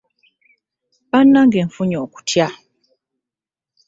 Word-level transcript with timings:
Bannange 1.11 1.59
nfunye 1.67 1.97
okutya 2.05 2.47